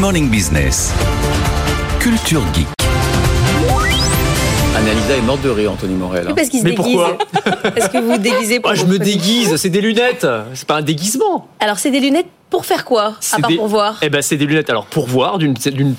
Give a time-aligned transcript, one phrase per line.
[0.00, 0.92] Morning Business.
[2.00, 2.66] Culture Geek.
[4.74, 6.24] Annalisa est morte de rire, Anthony Morel.
[6.28, 6.96] Oui, parce qu'il se Mais déguise.
[6.96, 7.18] pourquoi
[7.74, 10.26] Parce que vous vous déguisez pour Ah, je vos me déguise, c'est des lunettes.
[10.54, 11.48] C'est pas un déguisement.
[11.60, 14.20] Alors, c'est des lunettes pour faire quoi À C'est part des- pour voir Eh ben,
[14.22, 14.68] c'est des lunettes.
[14.70, 15.54] Alors pour voir d'une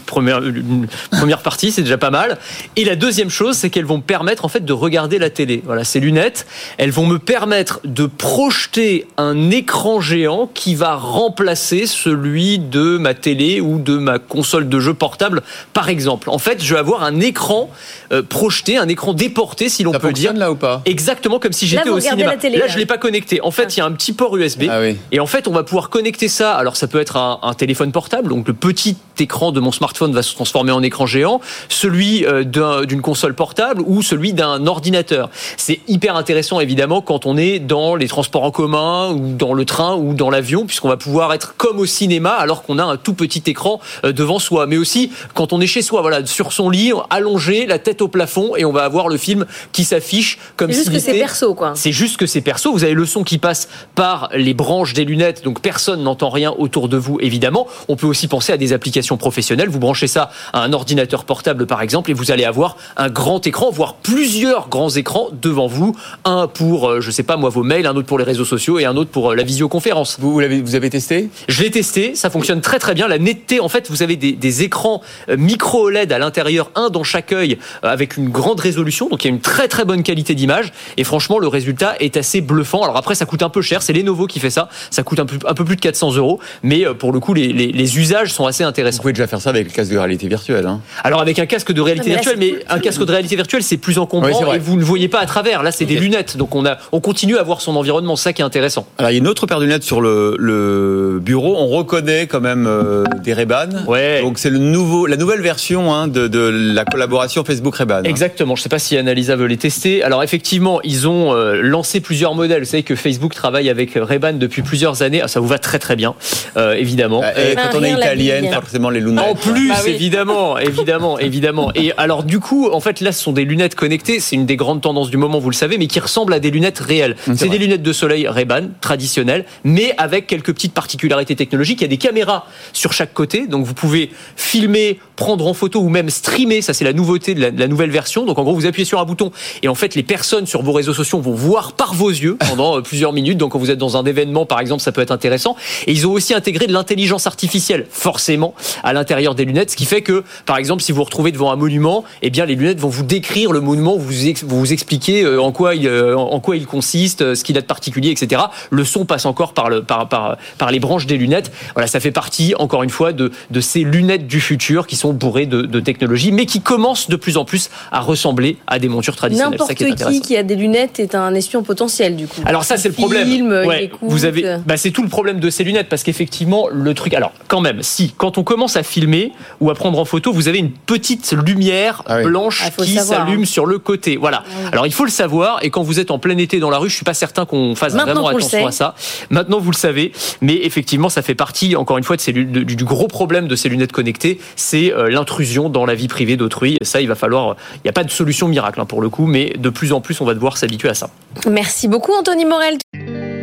[0.05, 2.37] première partie, c'est déjà pas mal.
[2.75, 5.61] Et la deuxième chose, c'est qu'elles vont me permettre en fait de regarder la télé.
[5.65, 6.45] Voilà, ces lunettes,
[6.77, 13.13] elles vont me permettre de projeter un écran géant qui va remplacer celui de ma
[13.13, 15.41] télé ou de ma console de jeu portable,
[15.73, 16.29] par exemple.
[16.29, 17.69] En fait, je vais avoir un écran
[18.11, 20.33] euh, projeté, un écran déporté, si l'on peut dire.
[20.33, 20.81] là ou pas?
[20.85, 22.31] Exactement comme si j'étais au cinéma.
[22.31, 22.71] la télé, là, là.
[22.73, 23.39] je l'ai pas connecté.
[23.41, 24.63] En fait, il y a un petit port USB.
[24.69, 24.97] Ah oui.
[25.11, 26.40] Et en fait, on va pouvoir connecter ça.
[26.49, 30.13] Alors, ça peut être un, un téléphone portable, donc le petit écran de mon smartphone
[30.13, 34.65] va se transformer en écran géant, celui euh, d'un- d'une console portable ou celui d'un
[34.65, 35.29] ordinateur.
[35.57, 39.63] C'est hyper intéressant, évidemment, quand on est dans les transports en commun ou dans le
[39.65, 42.97] train ou dans l'avion, puisqu'on va pouvoir être comme au cinéma alors qu'on a un
[42.97, 44.65] tout petit écran euh, devant soi.
[44.65, 48.07] Mais aussi quand on est chez soi, voilà, sur son lit, allongé, la tête au
[48.07, 51.53] plafond, et on va avoir le film qui s'affiche comme C'est juste que c'est perso,
[51.53, 51.73] quoi.
[51.75, 52.71] c'est juste que c'est perso.
[52.73, 56.53] Vous avez le son qui passe par les branches des lunettes, donc personne n'entend rien
[56.57, 57.67] autour de vous, évidemment.
[57.87, 59.69] On peut aussi penser à des applications professionnelles.
[59.69, 63.45] Vous branchez ça à un ordinateur portable, par exemple, et vous allez avoir un grand
[63.45, 65.95] écran, voire plusieurs grands écrans devant vous.
[66.25, 68.79] Un pour, euh, je sais pas moi, vos mails, un autre pour les réseaux sociaux
[68.79, 70.17] et un autre pour euh, la visioconférence.
[70.19, 71.29] Vous, vous, l'avez, vous avez testé?
[71.47, 73.07] Je l'ai testé, ça fonctionne très très bien.
[73.07, 76.89] La netteté, en fait, vous avez des, des écrans euh, micro OLED à l'intérieur, un
[76.89, 80.03] dans chaque œil, avec une grande résolution, donc il y a une très très bonne
[80.03, 80.71] qualité d'image.
[80.97, 82.83] Et franchement, le résultat est assez bluffant.
[82.83, 84.69] Alors après, ça coûte un peu cher, c'est Lenovo qui fait ça.
[84.89, 86.20] Ça coûte un peu, un peu plus de 400 euros,
[86.63, 89.01] mais euh, pour le coup, les, les- les usages sont assez Vous intéressants.
[89.01, 90.65] pouvez déjà faire ça avec le casque de réalité virtuelle.
[90.67, 90.81] Hein.
[91.03, 93.35] Alors avec un casque de réalité Ah, mais là, virtuelle, mais un casque de réalité
[93.35, 95.63] virtuelle, c'est plus encombrant et vous ne voyez pas à travers.
[95.63, 98.15] Là, c'est des lunettes, donc on a, on continue à voir son environnement.
[98.15, 98.85] C'est ça qui est intéressant.
[98.97, 101.55] Alors il y a une autre paire de lunettes sur le, le bureau.
[101.57, 103.85] On reconnaît quand même euh, des Ray-Ban.
[103.87, 104.21] Ouais.
[104.21, 106.39] Donc c'est le nouveau, la nouvelle version hein, de, de
[106.73, 108.03] la collaboration Facebook Ray-Ban.
[108.03, 108.55] Exactement.
[108.55, 110.03] Je ne sais pas si Annalisa veut les tester.
[110.03, 112.63] Alors effectivement, ils ont euh, lancé plusieurs modèles.
[112.63, 115.21] Vous savez que Facebook travaille avec Ray-Ban depuis plusieurs années.
[115.23, 116.10] Ah, ça vous va très très bien,
[116.57, 117.21] euh, évidemment.
[117.23, 119.25] Ah, Et Ah, quand on est italienne, forcément les lunettes.
[119.25, 119.91] En plus, Bah oui.
[119.91, 121.71] évidemment, évidemment, évidemment.
[121.75, 124.19] Et alors, du coup, en fait, là, ce sont des lunettes connectées.
[124.19, 126.51] C'est une des grandes tendances du moment, vous le savez, mais qui ressemblent à des
[126.51, 127.15] lunettes réelles.
[127.35, 131.79] c'est des lunettes de soleil Ray-Ban traditionnelles, mais avec quelques petites particularités technologiques.
[131.81, 135.79] Il y a des caméras sur chaque côté, donc vous pouvez filmer, prendre en photo
[135.81, 136.63] ou même streamer.
[136.63, 138.25] Ça, c'est la nouveauté de la, nouvelle version.
[138.25, 140.71] Donc, en gros, vous appuyez sur un bouton et en fait, les personnes sur vos
[140.71, 143.37] réseaux sociaux vont voir par vos yeux pendant euh, plusieurs minutes.
[143.37, 145.55] Donc, quand vous êtes dans un événement, par exemple, ça peut être intéressant.
[145.85, 149.85] Et ils ont aussi intégré de l'intelligence artificielle, forcément, à l'intérieur des lunettes, ce qui
[149.85, 152.79] fait que, par exemple, si vous vous retrouvez devant un monument, eh bien, les lunettes
[152.79, 154.11] vont vous décrire le monument, vous,
[154.47, 157.67] vous expliquer euh, en quoi il, euh, en quoi il consiste, ce qu'il a de
[157.67, 158.41] particulier, etc.
[158.71, 161.51] Le son passe encore par, le, par, par, par les branches des lunettes.
[161.75, 165.10] Voilà, ça fait partie, encore une fois, de, de ces lunettes du futur qui sont
[165.11, 168.87] bourrées de, de technologie, mais qui commencent de plus en plus à ressembler à des
[168.87, 169.51] montures traditionnelles.
[169.51, 172.41] N'importe qui qui a des lunettes est un espion potentiel, du coup.
[172.45, 173.27] Alors ça c'est le problème.
[173.27, 176.93] Filme, Ouais, vous avez, bah, c'est tout le problème de ces lunettes parce qu'effectivement le
[176.93, 177.13] truc.
[177.13, 180.47] Alors quand même, si quand on commence à filmer ou à prendre en photo, vous
[180.47, 182.23] avez une petite lumière Ah oui.
[182.25, 183.45] blanche Ah, qui savoir, s'allume hein.
[183.45, 184.17] sur le côté.
[184.17, 184.43] Voilà.
[184.71, 186.89] Alors il faut le savoir et quand vous êtes en plein été dans la rue,
[186.89, 188.95] je suis pas certain qu'on fasse Maintenant vraiment attention à ça.
[189.29, 190.11] Maintenant vous le savez,
[190.41, 193.55] mais effectivement ça fait partie encore une fois de ces, du, du gros problème de
[193.55, 196.77] ces lunettes connectées, c'est euh, l'intrusion dans la vie privée d'autrui.
[196.81, 197.55] Ça il va falloir.
[197.75, 200.01] Il n'y a pas de solution miracle hein, pour le coup, mais de plus en
[200.01, 201.09] plus on va devoir s'habituer à ça.
[201.49, 202.77] Merci beaucoup, Anthony Morel.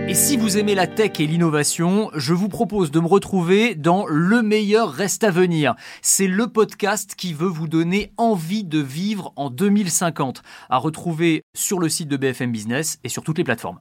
[0.09, 4.07] Et si vous aimez la tech et l'innovation, je vous propose de me retrouver dans
[4.07, 5.75] Le meilleur reste à venir.
[6.01, 11.79] C'est le podcast qui veut vous donner envie de vivre en 2050, à retrouver sur
[11.79, 13.81] le site de BFM Business et sur toutes les plateformes.